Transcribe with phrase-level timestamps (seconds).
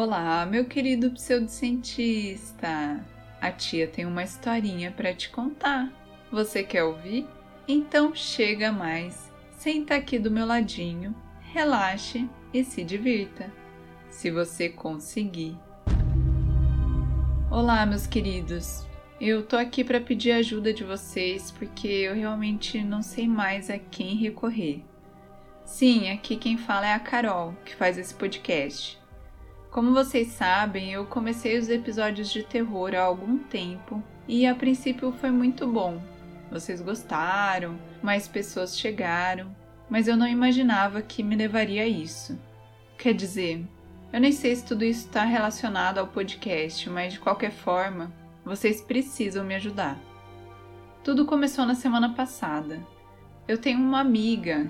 [0.00, 3.04] Olá, meu querido pseudocientista!
[3.40, 5.92] A tia tem uma historinha para te contar.
[6.30, 7.26] Você quer ouvir?
[7.66, 11.12] Então chega mais, senta aqui do meu ladinho,
[11.52, 13.52] relaxe e se divirta,
[14.08, 15.58] se você conseguir.
[17.50, 18.86] Olá, meus queridos.
[19.20, 23.80] Eu tô aqui para pedir ajuda de vocês porque eu realmente não sei mais a
[23.80, 24.80] quem recorrer.
[25.64, 28.96] Sim, aqui quem fala é a Carol, que faz esse podcast.
[29.70, 35.12] Como vocês sabem, eu comecei os episódios de terror há algum tempo e a princípio
[35.12, 36.02] foi muito bom.
[36.50, 39.54] Vocês gostaram, mais pessoas chegaram,
[39.88, 42.38] mas eu não imaginava que me levaria a isso.
[42.96, 43.62] Quer dizer,
[44.10, 48.10] eu nem sei se tudo isso está relacionado ao podcast, mas de qualquer forma,
[48.42, 49.98] vocês precisam me ajudar.
[51.04, 52.80] Tudo começou na semana passada.
[53.46, 54.66] Eu tenho uma amiga,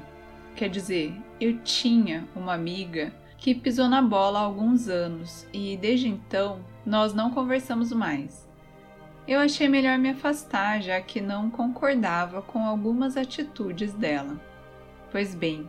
[0.56, 6.08] quer dizer, eu tinha uma amiga que pisou na bola há alguns anos e desde
[6.08, 8.46] então nós não conversamos mais.
[9.26, 14.40] Eu achei melhor me afastar, já que não concordava com algumas atitudes dela.
[15.12, 15.68] Pois bem,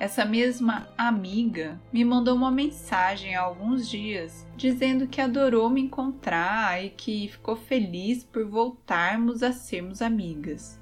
[0.00, 6.84] essa mesma amiga me mandou uma mensagem há alguns dias dizendo que adorou me encontrar
[6.84, 10.79] e que ficou feliz por voltarmos a sermos amigas.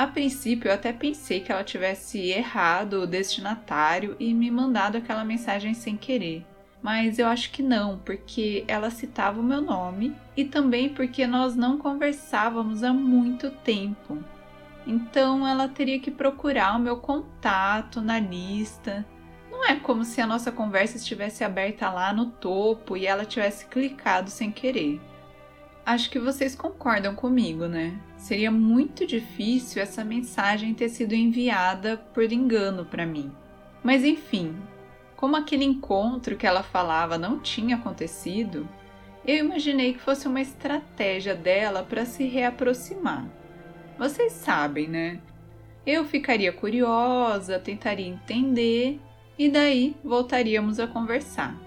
[0.00, 5.26] A princípio, eu até pensei que ela tivesse errado o destinatário e me mandado aquela
[5.26, 6.42] mensagem sem querer.
[6.82, 11.54] Mas eu acho que não, porque ela citava o meu nome e também porque nós
[11.54, 14.16] não conversávamos há muito tempo.
[14.86, 19.04] Então ela teria que procurar o meu contato na lista.
[19.50, 23.66] Não é como se a nossa conversa estivesse aberta lá no topo e ela tivesse
[23.66, 24.98] clicado sem querer.
[25.90, 27.98] Acho que vocês concordam comigo, né?
[28.16, 33.32] Seria muito difícil essa mensagem ter sido enviada por engano para mim.
[33.82, 34.54] Mas enfim,
[35.16, 38.68] como aquele encontro que ela falava não tinha acontecido,
[39.26, 43.26] eu imaginei que fosse uma estratégia dela para se reaproximar.
[43.98, 45.18] Vocês sabem, né?
[45.84, 49.00] Eu ficaria curiosa, tentaria entender
[49.36, 51.60] e daí voltaríamos a conversar.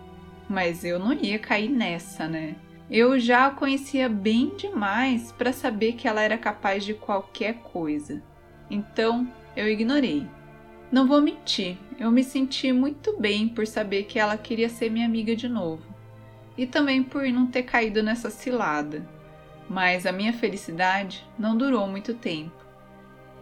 [0.49, 2.55] Mas eu não ia cair nessa, né?
[2.95, 8.21] Eu já a conhecia bem demais para saber que ela era capaz de qualquer coisa.
[8.69, 10.27] Então eu ignorei.
[10.91, 15.07] Não vou mentir, eu me senti muito bem por saber que ela queria ser minha
[15.07, 15.81] amiga de novo.
[16.55, 19.03] E também por não ter caído nessa cilada.
[19.67, 22.63] Mas a minha felicidade não durou muito tempo.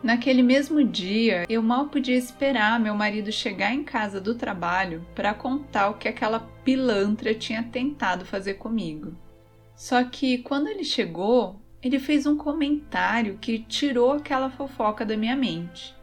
[0.01, 5.33] Naquele mesmo dia, eu mal podia esperar meu marido chegar em casa do trabalho para
[5.33, 9.13] contar o que aquela pilantra tinha tentado fazer comigo.
[9.81, 15.36] Só que quando ele chegou, ele fez um comentário que tirou aquela fofoca da minha
[15.36, 15.96] mente.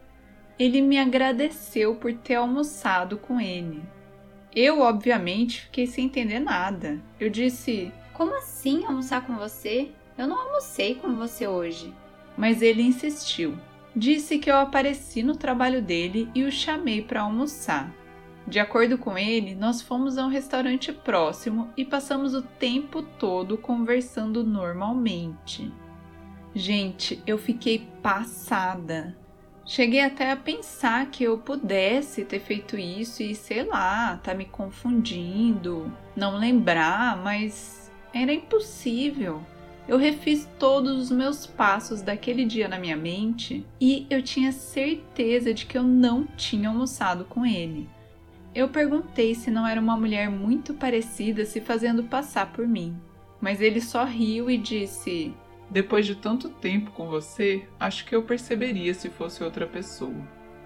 [0.59, 3.81] Ele me agradeceu por ter almoçado com ele.
[4.53, 7.01] Eu, obviamente, fiquei sem entender nada.
[7.17, 9.91] Eu disse: Como assim almoçar com você?
[10.17, 11.93] Eu não almocei com você hoje.
[12.35, 13.57] Mas ele insistiu.
[13.95, 17.95] Disse que eu apareci no trabalho dele e o chamei para almoçar.
[18.49, 23.55] De acordo com ele, nós fomos a um restaurante próximo e passamos o tempo todo
[23.55, 25.71] conversando normalmente.
[26.55, 29.15] Gente, eu fiquei passada.
[29.63, 34.45] Cheguei até a pensar que eu pudesse ter feito isso e sei lá, tá me
[34.45, 39.43] confundindo, não lembrar, mas era impossível.
[39.87, 45.53] Eu refiz todos os meus passos daquele dia na minha mente e eu tinha certeza
[45.53, 47.87] de que eu não tinha almoçado com ele.
[48.53, 52.95] Eu perguntei se não era uma mulher muito parecida se fazendo passar por mim,
[53.39, 55.33] mas ele só riu e disse:
[55.69, 60.15] Depois de tanto tempo com você, acho que eu perceberia se fosse outra pessoa.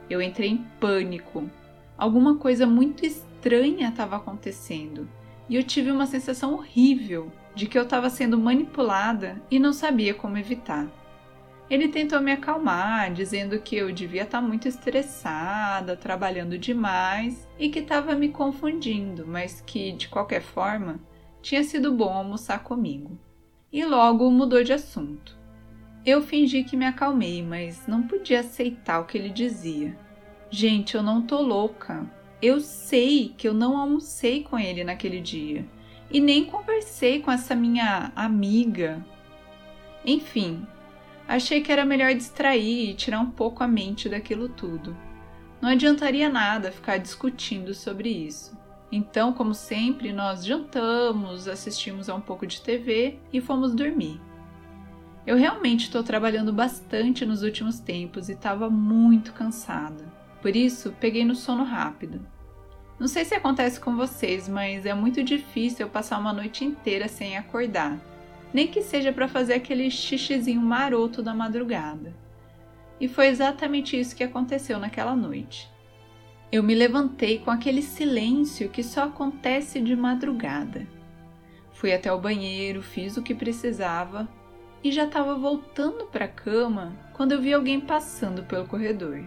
[0.09, 1.49] Eu entrei em pânico.
[1.97, 5.07] Alguma coisa muito estranha estava acontecendo
[5.49, 10.13] e eu tive uma sensação horrível de que eu estava sendo manipulada e não sabia
[10.13, 10.87] como evitar.
[11.73, 17.79] Ele tentou me acalmar, dizendo que eu devia estar muito estressada, trabalhando demais e que
[17.79, 20.99] estava me confundindo, mas que, de qualquer forma,
[21.41, 23.17] tinha sido bom almoçar comigo.
[23.71, 25.35] E logo mudou de assunto.
[26.05, 29.97] Eu fingi que me acalmei, mas não podia aceitar o que ele dizia.
[30.51, 32.05] Gente, eu não tô louca.
[32.39, 35.65] Eu sei que eu não almocei com ele naquele dia
[36.11, 39.03] e nem conversei com essa minha amiga.
[40.05, 40.67] Enfim,
[41.27, 44.95] Achei que era melhor distrair e tirar um pouco a mente daquilo tudo.
[45.61, 48.57] Não adiantaria nada ficar discutindo sobre isso.
[48.91, 54.21] Então, como sempre, nós jantamos, assistimos a um pouco de TV e fomos dormir.
[55.25, 60.05] Eu realmente estou trabalhando bastante nos últimos tempos e estava muito cansada.
[60.41, 62.19] Por isso, peguei no sono rápido.
[62.99, 67.07] Não sei se acontece com vocês, mas é muito difícil eu passar uma noite inteira
[67.07, 67.97] sem acordar,
[68.53, 72.13] nem que seja para fazer aquele xixizinho maroto da madrugada.
[72.99, 75.69] E foi exatamente isso que aconteceu naquela noite.
[76.51, 80.87] Eu me levantei com aquele silêncio que só acontece de madrugada.
[81.73, 84.29] Fui até o banheiro, fiz o que precisava
[84.83, 89.23] e já estava voltando para a cama quando eu vi alguém passando pelo corredor.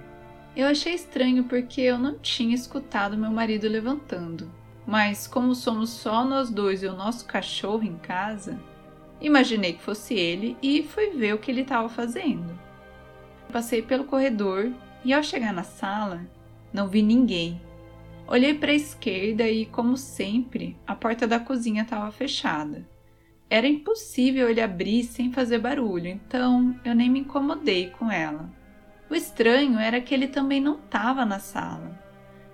[0.54, 4.50] Eu achei estranho porque eu não tinha escutado meu marido levantando,
[4.86, 8.58] mas como somos só nós dois e o nosso cachorro em casa,
[9.20, 12.58] imaginei que fosse ele e fui ver o que ele estava fazendo.
[13.52, 14.72] Passei pelo corredor
[15.04, 16.26] e ao chegar na sala,
[16.72, 17.60] não vi ninguém.
[18.26, 22.86] Olhei para a esquerda e, como sempre, a porta da cozinha estava fechada.
[23.48, 28.50] Era impossível ele abrir sem fazer barulho, então eu nem me incomodei com ela.
[29.08, 31.96] O estranho era que ele também não estava na sala.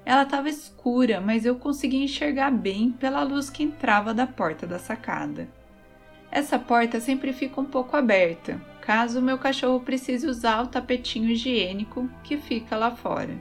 [0.04, 4.78] Ela estava escura, mas eu conseguia enxergar bem pela luz que entrava da porta da
[4.78, 5.48] sacada.
[6.32, 12.10] Essa porta sempre fica um pouco aberta, caso meu cachorro precise usar o tapetinho higiênico
[12.24, 13.38] que fica lá fora.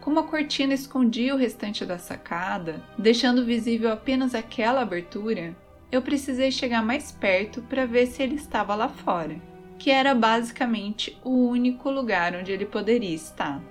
[0.00, 5.54] Como a cortina escondia o restante da sacada, deixando visível apenas aquela abertura,
[5.92, 9.36] eu precisei chegar mais perto para ver se ele estava lá fora
[9.78, 13.62] que era basicamente o único lugar onde ele poderia estar.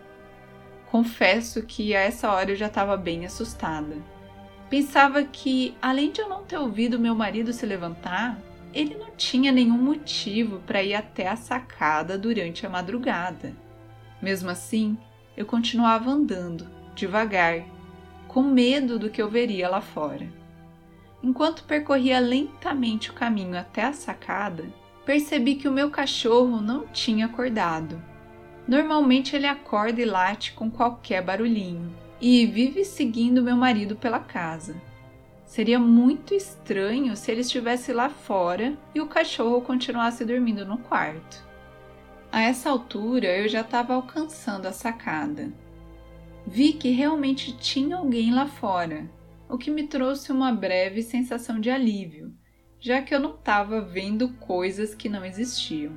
[0.89, 3.97] Confesso que a essa hora eu já estava bem assustada.
[4.69, 8.37] Pensava que, além de eu não ter ouvido meu marido se levantar,
[8.73, 13.55] ele não tinha nenhum motivo para ir até a sacada durante a madrugada.
[14.21, 14.97] Mesmo assim,
[15.37, 17.63] eu continuava andando, devagar,
[18.27, 20.27] com medo do que eu veria lá fora.
[21.23, 24.65] Enquanto percorria lentamente o caminho até a sacada,
[25.05, 28.01] percebi que o meu cachorro não tinha acordado.
[28.67, 34.75] Normalmente ele acorda e late com qualquer barulhinho e vive seguindo meu marido pela casa.
[35.45, 41.45] Seria muito estranho se ele estivesse lá fora e o cachorro continuasse dormindo no quarto.
[42.31, 45.53] A essa altura eu já estava alcançando a sacada.
[46.45, 49.09] Vi que realmente tinha alguém lá fora,
[49.49, 52.33] o que me trouxe uma breve sensação de alívio
[52.79, 55.93] já que eu não estava vendo coisas que não existiam.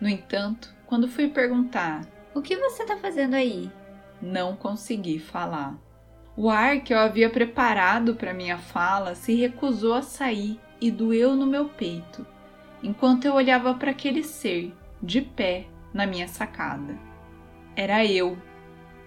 [0.00, 3.70] No entanto, quando fui perguntar: O que você está fazendo aí?
[4.22, 5.76] Não consegui falar.
[6.36, 11.34] O ar que eu havia preparado para minha fala se recusou a sair e doeu
[11.34, 12.24] no meu peito,
[12.82, 14.72] enquanto eu olhava para aquele ser,
[15.02, 16.96] de pé, na minha sacada.
[17.74, 18.38] Era eu,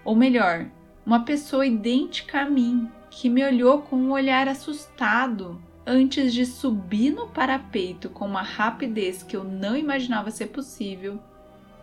[0.04, 0.66] ou melhor,
[1.04, 7.10] uma pessoa idêntica a mim, que me olhou com um olhar assustado antes de subir
[7.10, 11.18] no parapeito com uma rapidez que eu não imaginava ser possível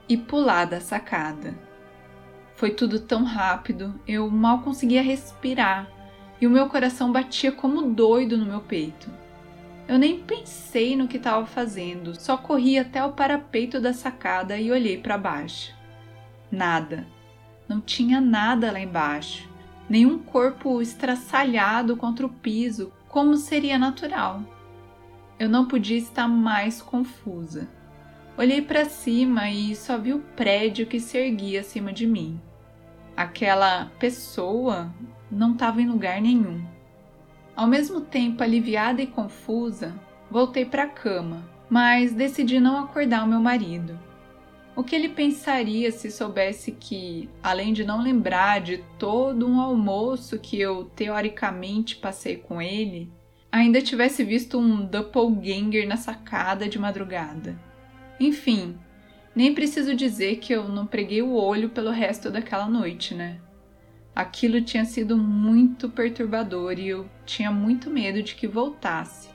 [0.07, 1.72] e pular da sacada.
[2.55, 5.87] Foi tudo tão rápido, eu mal conseguia respirar
[6.39, 9.09] e o meu coração batia como doido no meu peito.
[9.87, 14.71] Eu nem pensei no que estava fazendo, só corri até o parapeito da sacada e
[14.71, 15.73] olhei para baixo.
[16.51, 17.05] Nada.
[17.67, 19.49] Não tinha nada lá embaixo.
[19.89, 24.41] Nenhum corpo estraçalhado contra o piso, como seria natural.
[25.37, 27.67] Eu não podia estar mais confusa.
[28.35, 32.41] Olhei para cima e só vi o prédio que se erguia acima de mim.
[33.15, 34.91] Aquela pessoa
[35.29, 36.65] não estava em lugar nenhum.
[37.55, 39.93] Ao mesmo tempo aliviada e confusa,
[40.31, 43.99] voltei para a cama, mas decidi não acordar o meu marido.
[44.75, 50.39] O que ele pensaria se soubesse que, além de não lembrar de todo um almoço
[50.39, 53.11] que eu teoricamente passei com ele,
[53.51, 57.55] ainda tivesse visto um doppelganger na sacada de madrugada?
[58.23, 58.77] Enfim,
[59.35, 63.37] nem preciso dizer que eu não preguei o olho pelo resto daquela noite, né?
[64.15, 69.27] Aquilo tinha sido muito perturbador e eu tinha muito medo de que voltasse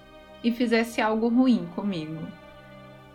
[0.42, 2.26] e fizesse algo ruim comigo.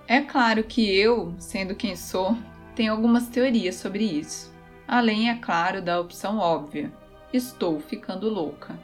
[0.07, 2.37] É claro que eu, sendo quem sou,
[2.75, 4.53] tenho algumas teorias sobre isso.
[4.87, 6.93] Além, é claro, da opção óbvia:
[7.33, 8.77] estou ficando louca.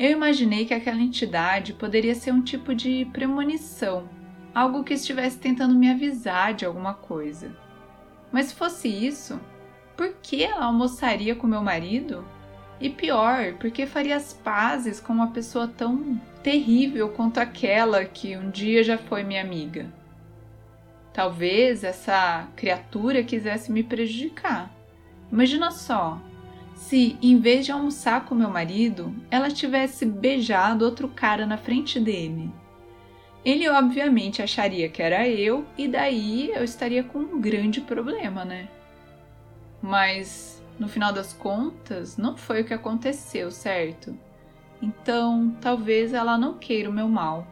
[0.00, 4.08] Eu imaginei que aquela entidade poderia ser um tipo de premonição,
[4.54, 7.54] algo que estivesse tentando me avisar de alguma coisa.
[8.30, 9.40] Mas se fosse isso,
[9.96, 12.24] por que ela almoçaria com meu marido?
[12.80, 18.36] E pior, por que faria as pazes com uma pessoa tão terrível quanto aquela que
[18.36, 19.92] um dia já foi minha amiga?
[21.12, 24.70] Talvez essa criatura quisesse me prejudicar.
[25.30, 26.20] Imagina só,
[26.74, 32.00] se em vez de almoçar com meu marido, ela tivesse beijado outro cara na frente
[32.00, 32.50] dele.
[33.44, 38.68] Ele obviamente acharia que era eu e daí eu estaria com um grande problema, né?
[39.82, 44.16] Mas no final das contas, não foi o que aconteceu, certo?
[44.82, 47.46] Então, talvez ela não queira o meu mal.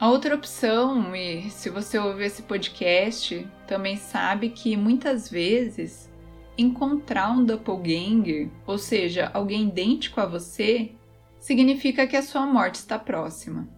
[0.00, 6.10] A outra opção, e se você ouvir esse podcast, também sabe que muitas vezes
[6.56, 10.92] encontrar um doppelganger, ou seja, alguém idêntico a você,
[11.38, 13.68] significa que a sua morte está próxima.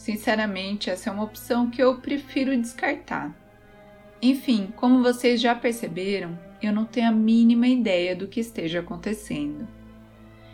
[0.00, 3.36] Sinceramente, essa é uma opção que eu prefiro descartar.
[4.22, 9.68] Enfim, como vocês já perceberam, eu não tenho a mínima ideia do que esteja acontecendo.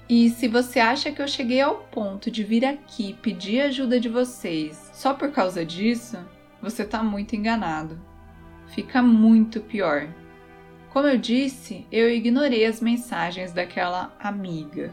[0.09, 4.09] E se você acha que eu cheguei ao ponto de vir aqui pedir ajuda de
[4.09, 6.19] vocês só por causa disso,
[6.61, 8.01] você está muito enganado.
[8.67, 10.09] Fica muito pior.
[10.91, 14.93] Como eu disse, eu ignorei as mensagens daquela amiga.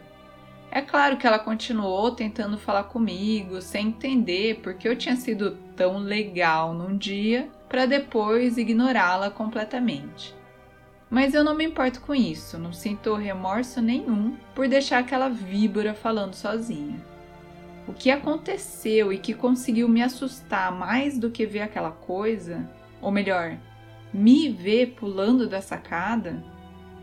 [0.76, 6.00] É claro que ela continuou tentando falar comigo, sem entender porque eu tinha sido tão
[6.00, 10.34] legal num dia para depois ignorá-la completamente.
[11.12, 15.94] Mas eu não me importo com isso, não sinto remorso nenhum por deixar aquela víbora
[15.94, 17.00] falando sozinha.
[17.88, 22.68] O que aconteceu e que conseguiu me assustar mais do que ver aquela coisa,
[23.00, 23.60] ou melhor,
[24.12, 26.44] me ver pulando da sacada,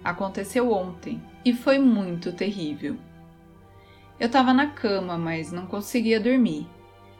[0.03, 2.99] aconteceu ontem e foi muito terrível.
[4.21, 6.69] Eu estava na cama, mas não conseguia dormir.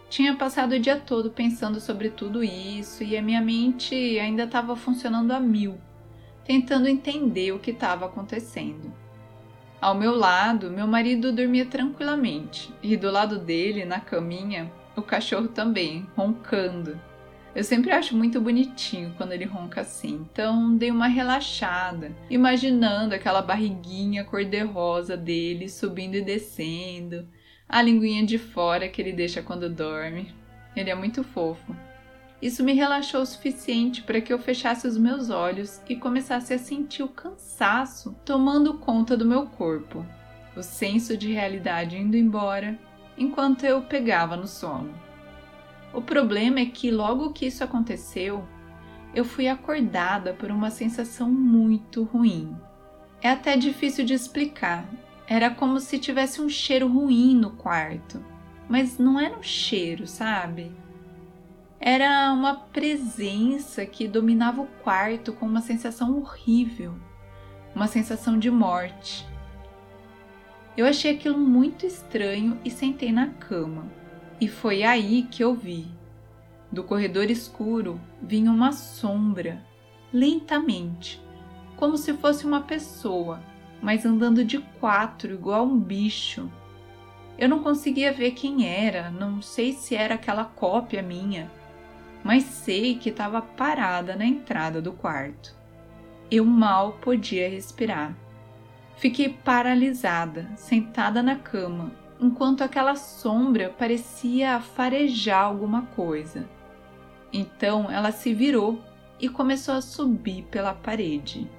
[0.09, 4.77] Tinha passado o dia todo pensando sobre tudo isso e a minha mente ainda estava
[4.77, 5.77] funcionando a mil
[6.51, 8.93] tentando entender o que estava acontecendo.
[9.81, 15.47] Ao meu lado, meu marido dormia tranquilamente, e do lado dele, na caminha, o cachorro
[15.47, 17.01] também, roncando.
[17.55, 23.43] Eu sempre acho muito bonitinho quando ele ronca assim, então dei uma relaxada, imaginando aquela
[23.43, 27.27] barriguinha cor-de-rosa dele subindo e descendo,
[27.69, 30.33] a linguinha de fora que ele deixa quando dorme.
[30.77, 31.75] Ele é muito fofo.
[32.41, 36.59] Isso me relaxou o suficiente para que eu fechasse os meus olhos e começasse a
[36.59, 40.07] sentir o cansaço tomando conta do meu corpo,
[40.57, 42.79] o senso de realidade indo embora
[43.19, 45.10] enquanto eu pegava no sono.
[45.93, 48.47] O problema é que logo que isso aconteceu,
[49.15, 52.57] eu fui acordada por uma sensação muito ruim.
[53.21, 54.89] É até difícil de explicar.
[55.27, 58.25] Era como se tivesse um cheiro ruim no quarto,
[58.69, 60.73] mas não era um cheiro, sabe?
[61.79, 66.95] Era uma presença que dominava o quarto com uma sensação horrível,
[67.75, 69.27] uma sensação de morte.
[70.77, 74.00] Eu achei aquilo muito estranho e sentei na cama.
[74.41, 75.87] E foi aí que eu vi.
[76.73, 79.63] Do corredor escuro vinha uma sombra,
[80.13, 81.21] lentamente,
[81.77, 83.41] como se fosse uma pessoa,
[83.83, 86.51] mas andando de quatro igual um bicho.
[87.39, 91.51] Eu não conseguia ver quem era, não sei se era aquela cópia minha
[92.23, 95.55] mas sei que estava parada na entrada do quarto.
[96.31, 98.15] Eu mal podia respirar.
[98.97, 106.49] Fiquei paralisada, sentada na cama, enquanto aquela sombra parecia farejar alguma coisa.
[107.33, 108.83] Então ela se virou
[109.19, 111.51] e começou a subir pela parede.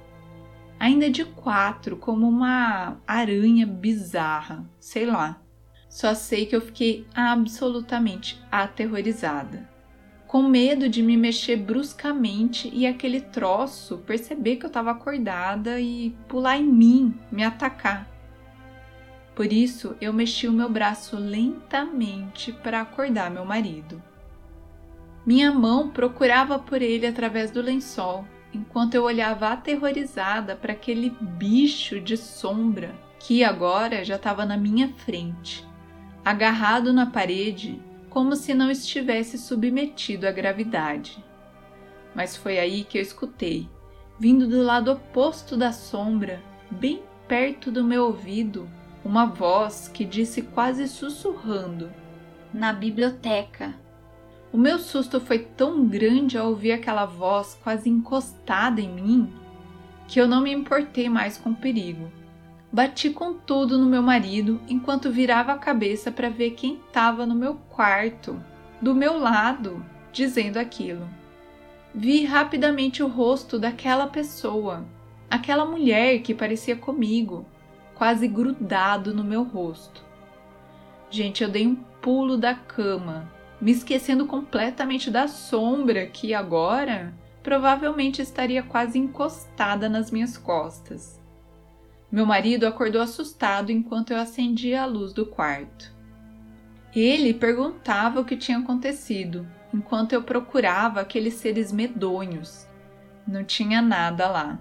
[0.80, 5.42] Ainda de quatro, como uma aranha bizarra, sei lá.
[5.90, 9.72] Só sei que eu fiquei absolutamente aterrorizada
[10.32, 16.16] com medo de me mexer bruscamente e aquele troço perceber que eu estava acordada e
[16.30, 18.10] pular em mim, me atacar.
[19.36, 24.02] Por isso, eu mexi o meu braço lentamente para acordar meu marido.
[25.26, 32.00] Minha mão procurava por ele através do lençol, enquanto eu olhava aterrorizada para aquele bicho
[32.00, 35.66] de sombra que agora já estava na minha frente,
[36.26, 41.24] agarrado na parede como se não estivesse submetido à gravidade.
[42.14, 43.70] Mas foi aí que eu escutei,
[44.20, 48.70] vindo do lado oposto da sombra, bem perto do meu ouvido,
[49.04, 51.92] uma voz que disse quase sussurrando:
[52.54, 53.74] Na biblioteca.
[54.52, 59.34] O meu susto foi tão grande ao ouvir aquela voz quase encostada em mim
[60.10, 62.12] que eu não me importei mais com o perigo
[62.74, 67.36] Bati com tudo no meu marido enquanto virava a cabeça para ver quem estava no
[67.36, 68.42] meu quarto,
[68.82, 71.06] do meu lado, dizendo aquilo.
[71.94, 74.86] Vi rapidamente o rosto daquela pessoa,
[75.30, 77.46] aquela mulher que parecia comigo,
[78.02, 80.04] quase grudado no meu rosto.
[81.12, 83.32] Gente, eu dei um pulo da cama,
[83.62, 91.22] me esquecendo completamente da sombra que agora provavelmente estaria quase encostada nas minhas costas.
[92.12, 95.94] Meu marido acordou assustado enquanto eu acendia a luz do quarto.
[96.96, 102.68] Ele perguntava o que tinha acontecido, enquanto eu procurava aqueles seres medonhos.
[103.28, 104.60] Não tinha nada lá.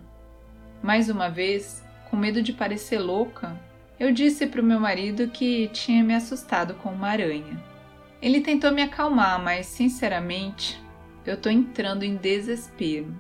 [0.83, 3.57] Mais uma vez, com medo de parecer louca,
[3.99, 7.63] eu disse para o meu marido que tinha me assustado com uma aranha.
[8.21, 10.83] Ele tentou me acalmar, mas sinceramente,
[11.25, 13.15] eu tô entrando em desespero.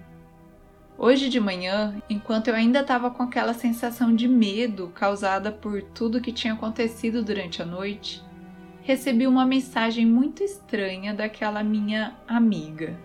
[0.99, 6.20] Hoje de manhã, enquanto eu ainda estava com aquela sensação de medo causada por tudo
[6.20, 8.23] que tinha acontecido durante a noite,
[8.82, 12.99] recebi uma mensagem muito estranha daquela minha amiga.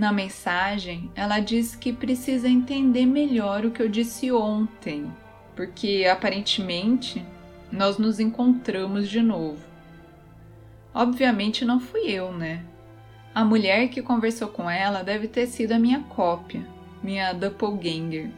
[0.00, 5.12] Na mensagem, ela diz que precisa entender melhor o que eu disse ontem,
[5.54, 7.22] porque aparentemente
[7.70, 9.62] nós nos encontramos de novo.
[10.94, 12.64] Obviamente não fui eu, né?
[13.34, 16.66] A mulher que conversou com ela deve ter sido a minha cópia,
[17.02, 18.30] minha doppelganger.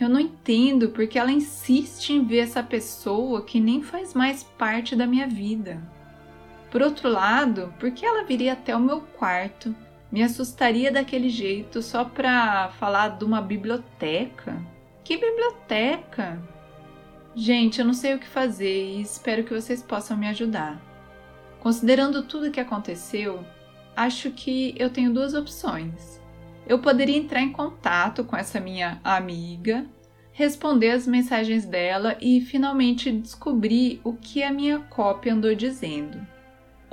[0.00, 4.94] Eu não entendo porque ela insiste em ver essa pessoa que nem faz mais parte
[4.94, 5.82] da minha vida.
[6.70, 9.74] Por outro lado, por que ela viria até o meu quarto,
[10.14, 14.64] me assustaria daquele jeito só pra falar de uma biblioteca?
[15.02, 16.40] Que biblioteca?
[17.34, 20.80] Gente, eu não sei o que fazer e espero que vocês possam me ajudar.
[21.58, 23.44] Considerando tudo o que aconteceu,
[23.96, 26.22] acho que eu tenho duas opções.
[26.64, 29.84] Eu poderia entrar em contato com essa minha amiga,
[30.30, 36.24] responder as mensagens dela e finalmente descobrir o que a minha cópia andou dizendo.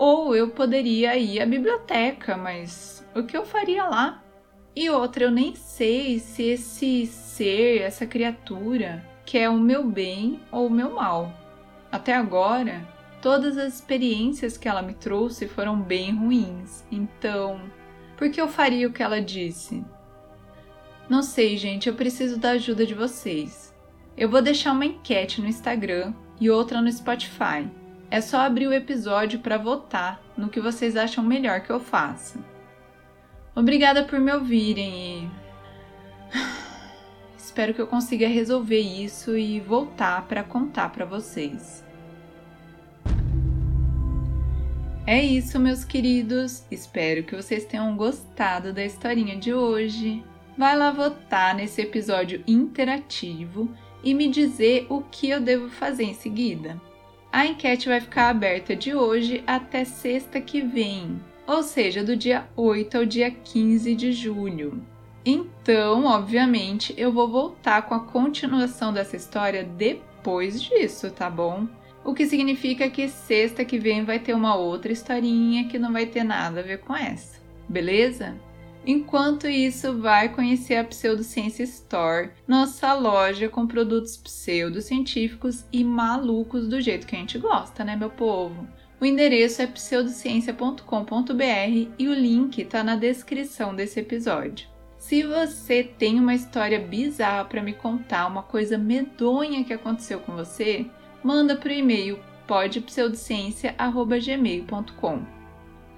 [0.01, 4.23] Ou eu poderia ir à biblioteca, mas o que eu faria lá?
[4.75, 10.65] E outra, eu nem sei se esse ser, essa criatura, quer o meu bem ou
[10.65, 11.31] o meu mal.
[11.91, 12.81] Até agora,
[13.21, 17.61] Todas as experiências que ela me trouxe foram bem ruins, então
[18.17, 19.85] por que eu faria o que ela disse?
[21.07, 23.75] Não sei, gente, eu preciso da ajuda de vocês.
[24.17, 27.69] Eu vou deixar uma enquete no Instagram e outra no Spotify.
[28.11, 32.37] É só abrir o episódio para votar no que vocês acham melhor que eu faça.
[33.55, 35.31] Obrigada por me ouvirem e.
[37.39, 41.85] Espero que eu consiga resolver isso e voltar para contar para vocês.
[45.07, 46.65] É isso, meus queridos.
[46.69, 50.21] Espero que vocês tenham gostado da historinha de hoje.
[50.57, 56.13] Vai lá votar nesse episódio interativo e me dizer o que eu devo fazer em
[56.13, 56.90] seguida.
[57.31, 61.17] A enquete vai ficar aberta de hoje até sexta que vem,
[61.47, 64.83] ou seja, do dia 8 ao dia 15 de julho.
[65.25, 71.67] Então, obviamente, eu vou voltar com a continuação dessa história depois disso, tá bom?
[72.03, 76.07] O que significa que sexta que vem vai ter uma outra historinha que não vai
[76.07, 77.39] ter nada a ver com essa,
[77.69, 78.35] beleza?
[78.85, 86.81] Enquanto isso, vai conhecer a Pseudociência Store, nossa loja com produtos pseudocientíficos e malucos do
[86.81, 88.67] jeito que a gente gosta, né, meu povo?
[88.99, 94.67] O endereço é pseudociência.com.br e o link está na descrição desse episódio.
[94.97, 100.35] Se você tem uma história bizarra para me contar, uma coisa medonha que aconteceu com
[100.35, 100.85] você,
[101.23, 105.40] manda para o e-mail podpseudociência.gmail.com.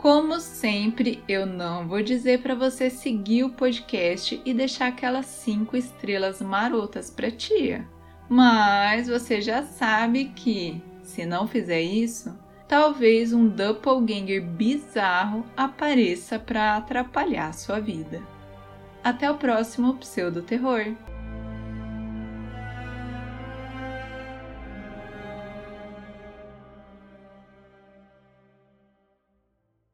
[0.03, 5.77] Como sempre, eu não vou dizer para você seguir o podcast e deixar aquelas cinco
[5.77, 7.87] estrelas marotas para tia.
[8.27, 12.37] Mas você já sabe que, se não fizer isso,
[12.67, 18.21] talvez um doppelganger bizarro apareça para atrapalhar sua vida.
[19.01, 20.97] Até o próximo Pseudo Terror!